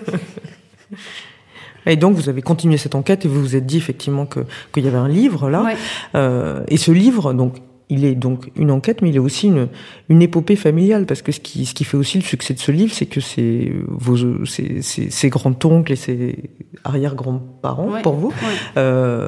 [1.89, 4.41] Et donc, vous avez continué cette enquête et vous vous êtes dit effectivement que
[4.73, 5.63] qu'il y avait un livre là.
[5.63, 5.75] Ouais.
[6.15, 7.55] Euh, et ce livre, donc,
[7.91, 9.67] il est donc une enquête, mais il est aussi une,
[10.09, 12.71] une épopée familiale, parce que ce qui, ce qui fait aussi le succès de ce
[12.71, 16.37] livre, c'est que c'est vos, c'est, c'est, ses grands-oncles et ses
[16.83, 18.01] arrière-grands-parents, Ouais.
[18.03, 18.33] pour vous, Ouais.
[18.77, 19.27] euh,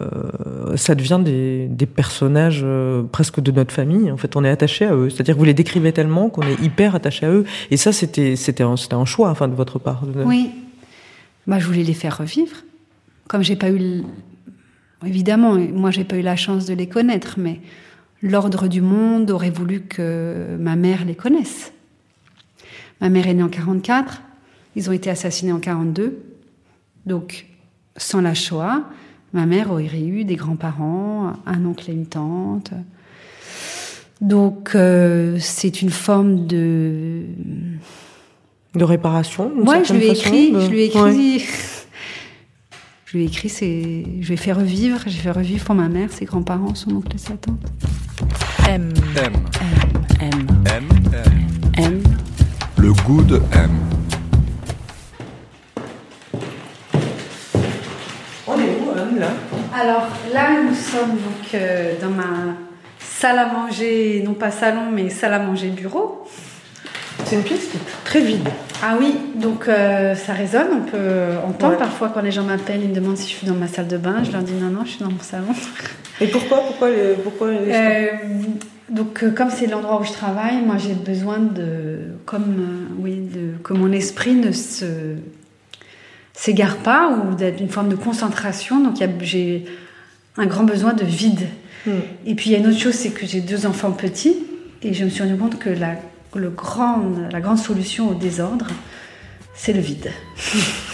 [0.75, 4.11] ça devient des, des personnages euh, presque de notre famille.
[4.11, 5.09] En fait, on est attaché à eux.
[5.09, 7.45] C'est-à-dire que vous les décrivez tellement qu'on est hyper attaché à eux.
[7.71, 10.03] Et ça, c'était, c'était un, c'était un choix, enfin, de votre part.
[10.25, 10.51] Oui.
[11.47, 12.57] Bah, je voulais les faire revivre.
[13.27, 14.03] Comme j'ai pas eu.
[15.05, 17.59] Évidemment, moi, j'ai pas eu la chance de les connaître, mais
[18.21, 21.73] l'ordre du monde aurait voulu que ma mère les connaisse.
[22.99, 24.21] Ma mère est née en 44,
[24.75, 26.21] ils ont été assassinés en 42.
[27.07, 27.47] Donc,
[27.97, 28.83] sans la Shoah,
[29.33, 32.71] ma mère aurait eu des grands-parents, un oncle et une tante.
[34.21, 37.23] Donc, euh, c'est une forme de
[38.73, 41.39] De réparation d'une Ouais, je lui ai écrit, de- je lui ai écrit, Ouais.
[43.05, 45.89] je lui ai écrit, c'est, je lui ai fait revivre, j'ai fait revivre pour ma
[45.89, 47.59] mère, ses grands-parents, son oncle et sa tante.
[48.69, 49.33] M, M.
[50.21, 50.89] M, M, M.
[51.13, 51.83] M.
[51.83, 52.03] M.
[52.77, 53.71] Le goût de M.
[58.47, 59.29] On est où, Anne, là?
[59.77, 62.55] Alors là, nous sommes donc euh, dans ma
[62.99, 66.25] salle à manger, non pas salon, mais salle à manger bureau.
[67.25, 68.47] C'est une pièce qui est très vide.
[68.83, 71.77] Ah oui, donc euh, ça résonne, on peut entendre Ouais.
[71.79, 73.97] parfois quand les gens m'appellent, ils me demandent si je suis dans ma salle de
[73.97, 75.45] bain, je leur dis non, non, je suis dans mon salon.
[76.19, 78.07] Et pourquoi Pourquoi les, pourquoi les- Euh,
[78.89, 83.53] donc, euh, comme c'est l'endroit où je travaille, moi j'ai besoin de, comme oui, de,
[83.63, 84.85] que mon esprit ne se
[86.33, 88.79] s'égare pas ou d'être une forme de concentration.
[88.83, 89.65] Donc, j'ai
[90.37, 91.47] un grand besoin de vide.
[91.85, 91.91] Hmm.
[92.25, 94.37] Et puis, il y a une autre chose, c'est que j'ai deux enfants petits
[94.81, 95.95] et je me suis rendu compte que la,
[96.35, 98.67] le grand, la grande solution au désordre,
[99.53, 100.11] c'est le vide.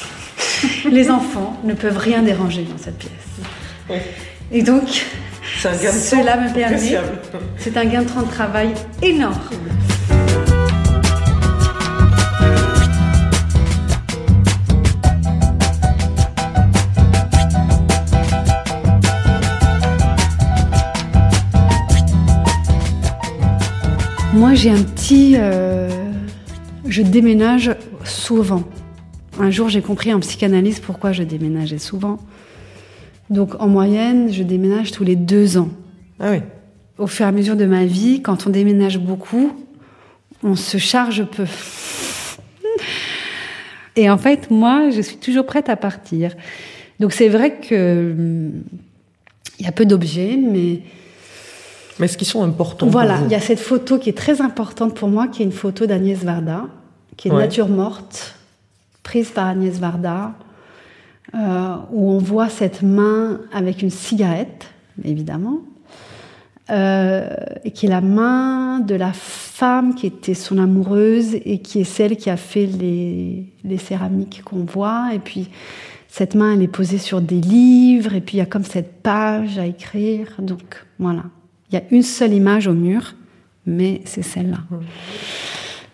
[0.91, 4.01] Les enfants ne peuvent rien déranger dans cette pièce.
[4.51, 5.05] Et donc,
[5.59, 6.99] cela me permet
[7.57, 9.39] c'est un gain de temps de travail énorme.
[24.37, 25.33] Moi, j'ai un petit.
[25.35, 25.89] euh,
[26.87, 27.71] je déménage
[28.03, 28.63] souvent.
[29.39, 32.19] Un jour, j'ai compris en psychanalyse pourquoi je déménageais souvent.
[33.31, 35.69] Donc, en moyenne, je déménage tous les deux ans
[36.19, 36.41] Ah oui.
[36.99, 39.51] au fur et à mesure de ma vie, quand on déménage beaucoup,
[40.43, 41.45] on se charge peu.
[43.95, 46.35] Et en fait, moi, je suis toujours prête à partir.
[46.99, 48.51] Donc c'est vrai que hum,
[49.59, 50.81] il y a peu d'objets, mais
[51.99, 54.41] Mais est-ce qu'ils sont importants pour voilà, il y a cette photo qui est très
[54.41, 56.65] importante pour moi, qui est une photo d'Agnès Varda,
[57.15, 57.39] qui est Ouais.
[57.39, 58.35] Nature morte,
[59.03, 60.33] prise par Agnès Varda,
[61.35, 64.67] euh, où on voit cette main avec une cigarette,
[65.03, 65.59] évidemment,
[66.69, 67.29] euh,
[67.63, 71.85] et qui est la main de la femme qui était son amoureuse et qui est
[71.85, 75.09] celle qui a fait les, les céramiques qu'on voit.
[75.13, 75.49] Et puis
[76.07, 79.01] cette main, elle est posée sur des livres, et puis il y a comme cette
[79.03, 80.27] page à écrire.
[80.39, 81.23] Donc voilà,
[81.69, 83.15] il y a une seule image au mur,
[83.65, 84.59] mais c'est celle-là.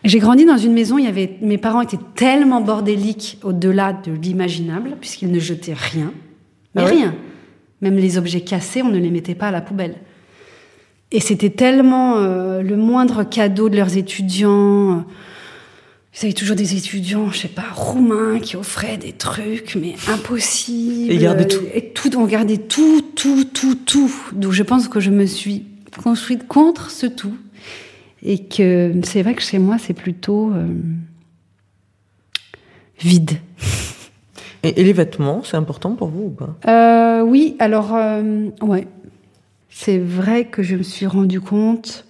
[0.04, 4.12] J'ai grandi dans une maison, il y avait, mes parents étaient tellement bordéliques au-delà de
[4.12, 6.12] l'imaginable, puisqu'ils ne jetaient rien.
[6.76, 7.16] Mais Ah ouais rien.
[7.82, 9.96] Même les objets cassés, on ne les mettait pas à la poubelle.
[11.12, 14.98] Et c'était tellement euh, le moindre cadeau de leurs étudiants.
[14.98, 15.02] euh,
[16.16, 21.12] Ils avaient toujours des étudiants, je sais pas, roumains qui offraient des trucs, mais impossibles.
[21.12, 21.64] Et gardaient tout.
[21.74, 24.14] Et tout, on gardait tout, tout, tout, tout.
[24.34, 25.66] Donc je pense que je me suis
[26.04, 27.36] construite contre ce tout.
[28.22, 30.68] Et que c'est vrai que chez moi, c'est plutôt euh,
[33.00, 33.32] vide.
[34.62, 36.56] Et, et les vêtements, c'est important pour vous ou pas?
[36.68, 38.88] Euh, oui, alors, euh, ouais.
[39.70, 42.06] C'est vrai que je me suis rendu compte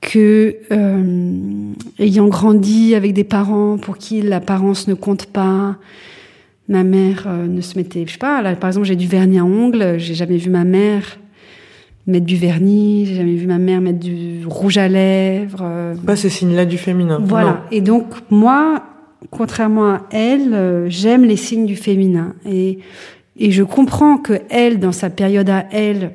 [0.00, 5.76] que, euh, ayant grandi avec des parents pour qui l'apparence ne compte pas,
[6.68, 9.38] ma mère euh, ne se mettait, je sais pas, là, par exemple, j'ai du vernis
[9.38, 11.18] à ongles, j'ai jamais vu ma mère
[12.06, 15.58] mettre du vernis, j'ai jamais vu ma mère mettre du rouge à lèvres.
[15.62, 17.18] euh, Pas ces signes-là du féminin.
[17.20, 17.64] voilà.
[17.72, 18.82] Et donc, moi,
[19.32, 22.34] contrairement à elle, euh, j'aime les signes du féminin.
[22.48, 22.78] Et,
[23.36, 26.12] et je comprends que elle, dans sa période à elle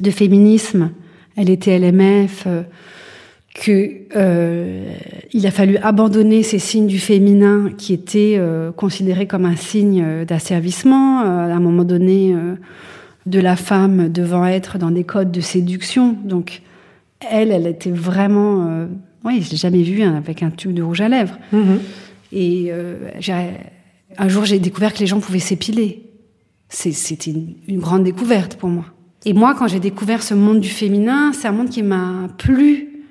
[0.00, 0.90] de féminisme,
[1.38, 2.62] elle était LMF, euh,
[3.54, 4.92] que euh,
[5.32, 10.02] il a fallu abandonner ces signes du féminin qui étaient euh, considérés comme un signe
[10.04, 12.34] euh, d'asservissement, à un moment donné,
[13.26, 16.16] de la femme devant être dans des codes de séduction.
[16.24, 16.62] Donc,
[17.30, 18.86] elle, elle était vraiment...
[19.24, 21.38] oui, je l'ai jamais vue hein, avec un tube de rouge à lèvres.
[21.52, 21.80] Mhm.
[22.32, 22.70] Et
[24.16, 26.04] un jour, j'ai découvert que les gens pouvaient s'épiler.
[26.68, 28.84] C'était une, une grande découverte pour moi.
[29.24, 33.02] Et moi, quand j'ai découvert ce monde du féminin, c'est un monde qui m'a plu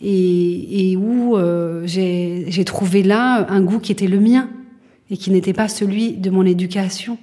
[0.00, 4.48] et, et où euh, j'ai trouvé là un goût qui était le mien
[5.10, 7.18] et qui n'était pas celui de mon éducation.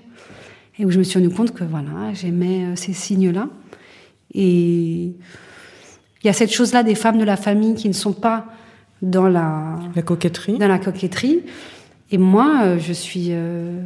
[0.78, 3.50] Et où je me suis rendu compte que voilà, j'aimais euh, ces signes-là.
[4.34, 5.13] Et
[6.22, 8.46] il y a cette chose-là des femmes de la famille qui ne sont pas
[9.02, 11.42] dans la, La coquetterie, dans la coquetterie.
[12.12, 13.28] Et moi, euh, je suis.
[13.32, 13.82] euh,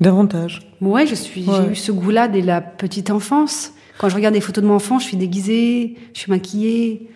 [0.00, 0.60] davantage.
[0.80, 1.44] Ouais, je suis.
[1.44, 1.54] Ouais.
[1.66, 3.72] J'ai eu ce goût-là dès la petite enfance.
[3.98, 7.08] Quand je regarde des photos de mon enfant, je suis déguisée, je suis maquillée.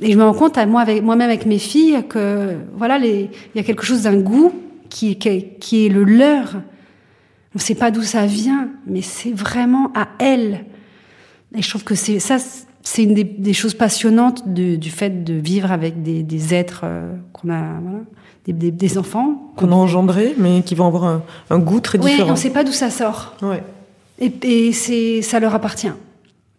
[0.00, 3.58] Et je me rends compte moi, avec moi-même avec mes filles, que voilà, les- il
[3.58, 4.52] y a quelque chose d'un goût
[4.88, 6.54] qui, qui, qui est le leur.
[7.54, 10.64] On ne sait pas d'où ça vient, mais c'est vraiment à elles.
[11.54, 12.36] Et je trouve que c'est ça,
[12.82, 16.82] c'est une des, des choses passionnantes de- du fait de vivre avec des, des êtres
[16.84, 18.00] euh, qu'on a, voilà,
[18.46, 19.52] des, enfants.
[19.56, 22.28] Qu'on a engendré, mais qui vont avoir un, un goût très Oui, différent.
[22.30, 23.34] on ne sait pas d'où ça sort.
[23.42, 23.62] Ouais.
[24.18, 25.92] Et, et c'est, ça leur appartient.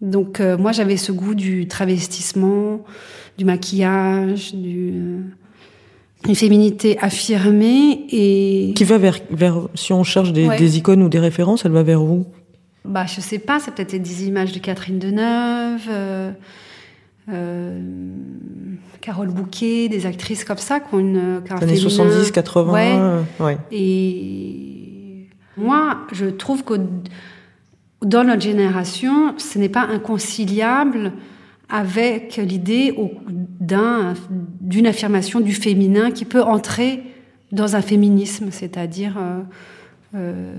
[0.01, 2.81] Donc euh, moi j'avais ce goût du travestissement,
[3.38, 5.19] du maquillage, du, euh,
[6.27, 10.57] une féminité affirmée et Qui va vers, vers, si on cherche des, Ouais.
[10.57, 12.25] des icônes ou des références, elle va vers où?
[12.86, 16.32] Bah je sais pas, ça peut-être des images de Catherine Deneuve, euh,
[17.30, 17.80] euh,
[19.02, 21.89] Carole Bouquet, des actrices comme ça qui ont une qui ont Années féminin.
[21.89, 22.91] 70, 80 Ouais.
[22.94, 23.58] euh, ouais.
[23.72, 26.74] Et moi, je trouve que
[28.04, 31.13] dans notre génération, ce n'est pas inconciliable
[31.70, 32.96] avec l'idée
[33.60, 37.04] d'une affirmation du féminin qui peut entrer
[37.52, 39.17] dans un féminisme, c'est-à-dire
[40.15, 40.54] euh,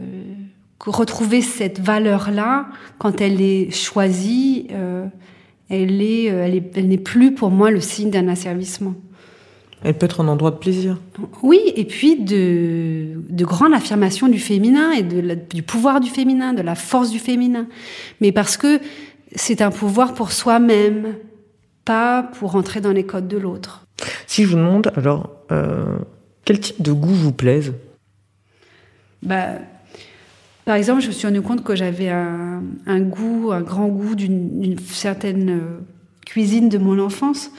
[0.87, 2.67] retrouver cette valeur-là
[2.99, 5.07] quand elle est choisie, euh,
[5.71, 8.95] elle est, euh, elle est- elle n'est plus pour moi le signe d'un asservissement.
[9.85, 10.99] Elle peut être un endroit de plaisir.
[11.43, 16.09] Oui, et puis de, de grande affirmation du féminin et de la- du pouvoir du
[16.09, 17.67] féminin, de la force du féminin.
[18.21, 18.81] Mais parce que
[19.35, 21.15] c'est un pouvoir pour soi-même,
[21.85, 23.87] pas pour entrer dans les codes de l'autre.
[24.29, 25.97] Si je vous demande, alors, euh,
[26.45, 27.73] quel type de goût vous plaise?
[29.23, 29.55] Bah,
[30.65, 34.15] par exemple, je me suis rendu compte que j'avais un, un goût, un grand goût
[34.15, 35.81] d'une certaine euh,
[36.25, 37.51] cuisine de mon enfance.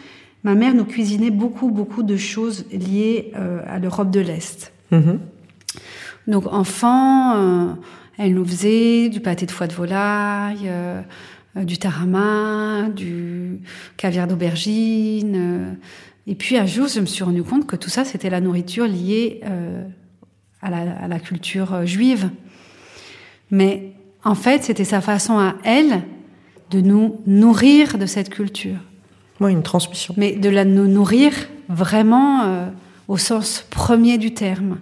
[0.43, 4.73] Ma mère nous cuisinait beaucoup, beaucoup de choses liées euh, à l'Europe de l'Est.
[4.91, 5.19] Mhm.
[6.27, 7.73] Donc enfant, euh,
[8.17, 11.01] elle nous faisait du pâté de foie de volaille, euh,
[11.55, 13.59] du tarama, du
[13.95, 15.77] caviar d'aubergine.
[16.25, 18.87] et puis un jour, je me suis rendu compte que tout ça, c'était la nourriture
[18.87, 19.41] liée
[20.61, 22.29] à, la, à la culture juive.
[23.53, 23.91] Mais
[24.23, 26.01] en fait, c'était sa façon à elle
[26.71, 28.79] de nous nourrir de cette culture
[29.39, 30.15] Ouais, une transmission.
[30.17, 31.31] mais de la nous nourrir
[31.69, 32.65] vraiment euh,
[33.07, 34.79] au sens premier du terme.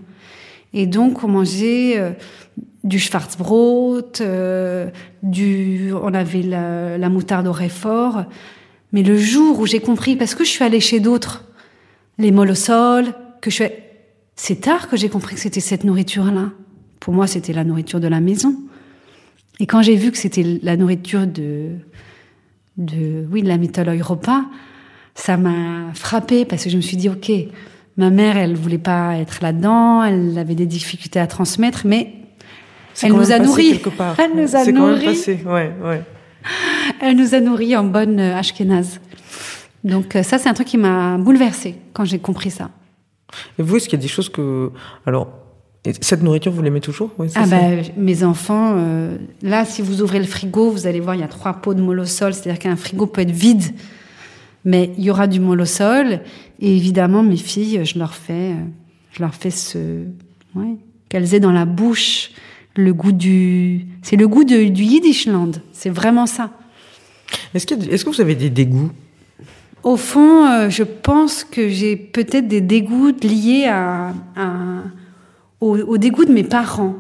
[0.74, 2.12] Et donc, on mangeait euh,
[2.86, 4.90] du Schwarzbrot, euh,
[5.22, 8.24] du, on avait la, la moutarde au réfort.
[8.94, 11.44] Mais le jour où j'ai compris, parce que je suis allée chez d'autres,
[12.18, 13.74] les molossols, que je suis,
[14.38, 16.52] c'est tard que j'ai compris que c'était cette nourriture-là.
[17.02, 18.56] Pour moi, c'était la nourriture de la maison.
[19.60, 21.72] Et quand j'ai vu que c'était la nourriture de,
[22.78, 24.44] de, oui, de la mythologie repas,
[25.16, 27.32] ça m'a frappé parce que je me suis dit, ok,
[27.98, 32.14] ma mère, elle voulait pas être là-dedans, elle avait des difficultés à transmettre, mais
[33.02, 33.74] Elle nous a nourris.
[33.74, 34.16] quelque part.
[34.20, 35.26] Elle nous a nourris.
[35.46, 36.02] ouais, ouais.
[37.02, 39.00] elle nous a nourris en bonne euh, ashkénaze.
[39.84, 42.70] Donc euh, ça, c'est un truc qui m'a bouleversée quand j'ai compris ça.
[43.58, 44.72] Et vous, est-ce qu'il y a des choses que.
[45.06, 45.41] Alors,
[45.86, 47.10] et cette nourriture, vous l'aimez toujours?
[47.18, 47.58] Oui, Ah ça.
[47.60, 51.24] bah, mes enfants, euh, là, si vous ouvrez le frigo, vous allez voir, il y
[51.24, 53.64] a trois pots de molosol, c'est-à-dire qu'un frigo peut être vide,
[54.64, 56.22] mais il y aura du molosol.
[56.60, 58.56] Et évidemment, mes filles, je leur fais euh,
[59.14, 59.78] Je leur fais ce,
[60.56, 60.76] ouais,
[61.10, 62.32] qu'elles aient dans la bouche
[62.76, 65.52] le goût du, c'est le goût de, du Yiddishland.
[65.74, 66.52] C'est vraiment ça.
[67.54, 68.92] Est-ce que, est-ce que vous avez des dégoûts?
[69.84, 74.84] Au fond, euh, je pense que j'ai peut-être des dégoûts liés à, à-
[75.62, 76.96] au, dégoût de mes parents.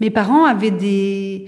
[0.00, 1.46] Mes parents avaient des,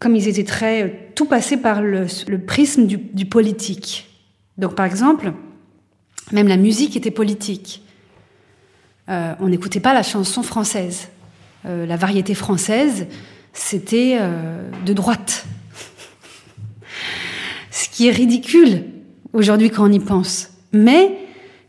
[0.00, 2.06] comme ils étaient très, euh, tout passé par le,
[2.44, 4.10] prisme du, politique.
[4.58, 5.32] Donc, par exemple,
[6.32, 7.82] même la musique était politique.
[9.08, 11.08] Euh, on n'écoutait pas la chanson française.
[11.64, 13.06] Euh, la variété française,
[13.52, 14.18] c'était
[14.84, 15.46] de droite.
[17.70, 18.84] Ce qui est ridicule
[19.32, 20.50] aujourd'hui quand on y pense.
[20.72, 21.21] Mais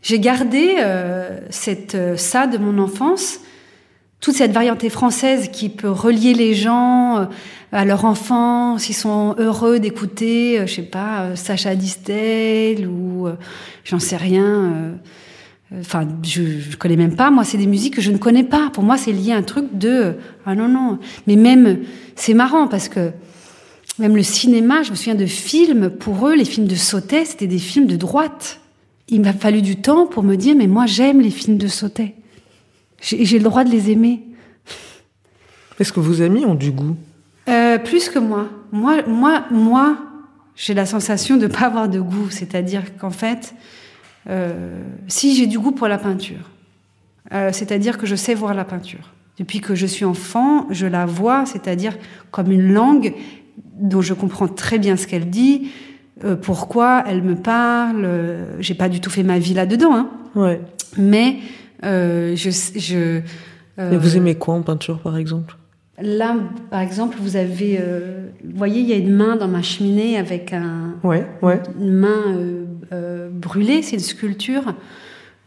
[0.03, 3.39] j'ai gardé euh, cette, euh, ça de mon enfance,
[4.19, 7.25] toute cette variété française qui peut relier les gens euh,
[7.71, 13.27] à leur enfance, ils sont heureux d'écouter, euh, je sais pas, Sacha Distel ou
[13.85, 14.93] j'en sais rien.
[15.79, 17.31] Enfin, je, je connais même pas.
[17.31, 18.69] Moi, c'est des musiques que je ne connais pas.
[18.71, 20.99] Pour moi, c'est lié à un truc de ah non non.
[21.25, 21.79] Mais même,
[22.15, 23.11] c'est marrant parce que
[23.99, 25.89] même le cinéma, je me souviens de films.
[25.89, 28.59] Pour eux, les films de Sautet, c'était des films de droite.
[29.13, 32.15] Il m'a fallu du temps pour me dire mais moi, j'aime les films de Sautet.
[32.99, 34.23] J'ai j'ai le droit de les aimer.
[35.79, 36.95] Est-ce que vos amis ont du goût?
[37.47, 38.49] Euh, plus que moi.
[38.71, 39.97] Moi, moi, moi,
[40.55, 42.31] j'ai la sensation de pas avoir de goût.
[42.31, 43.53] C'est-à-dire qu'en fait,
[44.31, 46.49] euh, si j'ai du goût pour la peinture,
[47.33, 49.11] euh, c'est-à-dire que je sais voir la peinture.
[49.37, 51.95] Depuis que je suis enfant, je la vois, c'est-à-dire
[52.31, 53.13] comme une langue
[53.79, 55.69] dont je comprends très bien ce qu'elle dit,
[56.23, 58.03] euh, pourquoi elle me parle.
[58.05, 60.09] euh, J'ai pas du tout fait ma vie là-dedans, hein.
[60.35, 60.61] Ouais.
[60.97, 61.37] mais
[61.85, 63.19] euh, je,
[63.77, 65.55] vous aimez quoi en peinture, par exemple?
[66.01, 66.35] Là,
[66.71, 67.77] par exemple, vous avez,
[68.43, 71.61] vous voyez, il y a une main dans ma cheminée avec un, Ouais, ouais.
[71.79, 72.35] une main
[73.31, 73.83] brûlée.
[73.83, 74.73] C'est une sculpture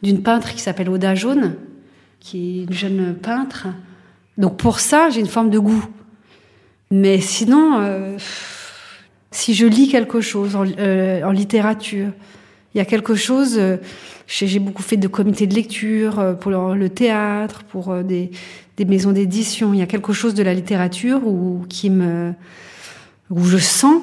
[0.03, 1.55] d'une peintre qui s'appelle Oda Jaune,
[2.21, 3.67] qui est une jeune peintre.
[4.39, 5.85] Donc pour ça, j'ai une forme de goût.
[6.93, 8.17] Mais sinon, euh,
[9.37, 12.11] si je lis quelque chose en, euh, en littérature,
[12.75, 13.57] il y a quelque chose.
[13.59, 13.77] euh,
[14.29, 18.31] j'ai beaucoup fait de comités de lecture euh, pour le, le théâtre, pour des,
[18.77, 19.73] des maisons d'édition.
[19.75, 22.33] Il y a quelque chose de la littérature où, qui me,
[23.31, 24.01] où je sens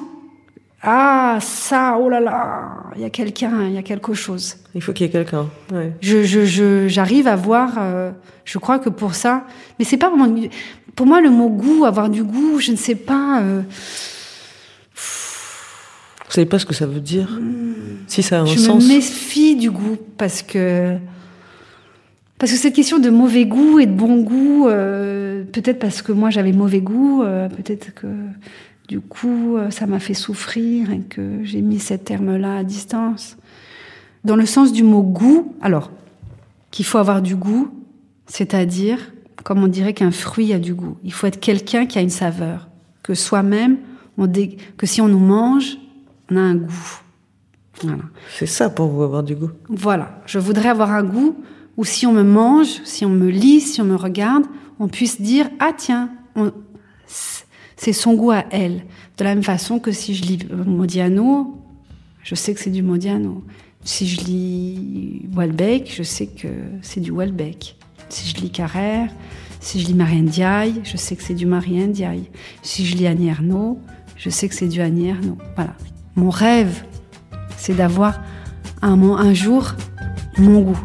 [0.86, 4.82] ah ça oh là là il y a quelqu'un il y a quelque chose Il
[4.82, 5.46] faut qu'il y ait quelqu'un.
[5.72, 5.92] Ouais.
[6.02, 8.10] je je je- j'arrive à voir euh,
[8.44, 9.46] je crois que pour ça
[9.78, 10.28] mais c'est pas vraiment
[10.94, 13.62] pour moi le mot goût avoir du goût je ne sais pas euh,
[16.26, 17.38] Vous savez pas ce que ça veut dire.
[18.06, 18.82] Si ça a un je sens.
[18.84, 20.96] me méfie du goût parce que
[22.38, 26.12] parce que cette question de mauvais goût et de bon goût euh, peut-être parce que
[26.12, 28.06] moi j'avais mauvais goût euh, peut-être que
[28.88, 32.64] du coup euh, ça m'a fait souffrir et que j'ai mis ces termes là à
[32.64, 33.36] distance.
[34.24, 35.90] Dans le sens du mot goût alors
[36.70, 37.68] qu'il faut avoir du goût
[38.26, 38.98] c'est-à-dire
[39.44, 42.10] comme on dirait qu'un fruit a du goût il faut être quelqu'un qui a une
[42.10, 42.68] saveur
[43.02, 43.76] que soi-même
[44.18, 45.78] on dé- que si on nous mange
[46.34, 47.00] on a un goût
[47.82, 48.02] voilà
[48.38, 49.50] C'est ça pour vous avoir du goût.
[49.68, 51.36] voilà, je voudrais avoir un goût
[51.76, 54.44] où si on me mange, si on me lit, si on me regarde,
[54.78, 56.52] on puisse dire ah tiens, on-
[57.76, 58.84] c'est son goût à elle.
[59.18, 61.60] De la même façon que si je lis Modiano,
[62.22, 63.42] je sais que c'est du Modiano.
[63.82, 66.48] Si je lis Welbeck, je sais que
[66.80, 67.76] c'est du Welbeck.
[68.08, 69.10] Si je lis Carrère,
[69.60, 72.30] si je lis Marianne Diaye, je sais que c'est du Marianne Diaye.
[72.62, 73.78] Si je lis Annie Ernaux,
[74.16, 75.38] je sais que c'est du Annie Ernaux.
[75.56, 75.74] Voilà.
[76.16, 76.84] Mon rêve,
[77.56, 78.20] c'est d'avoir
[78.82, 79.74] un, jour
[80.38, 80.78] mon goût.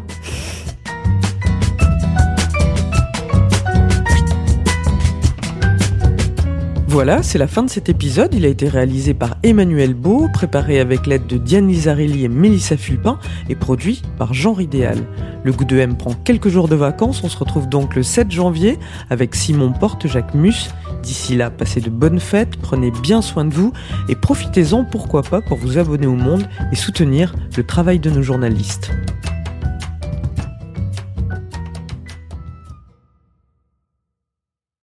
[6.88, 8.34] Voilà, c'est la fin de cet épisode.
[8.34, 12.76] Il a été réalisé par Emmanuel Beau, préparé avec l'aide de Diane Lizarelli et Mélissa
[12.76, 14.98] Fulpin et produit par Jean Ridéal.
[15.44, 17.22] Le goût de M prend quelques jours de vacances.
[17.22, 20.70] On se retrouve donc le 7 janvier avec Simon Porte-Jacques Mus.
[21.02, 23.72] D'ici là, passez de bonnes fêtes, prenez bien soin de vous
[24.08, 28.22] et profitez-en, pourquoi pas, pour vous abonner au monde et soutenir le travail de nos
[28.22, 28.90] journalistes.